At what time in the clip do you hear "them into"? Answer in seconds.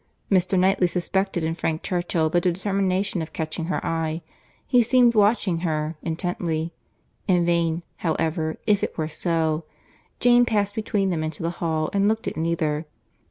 11.11-11.43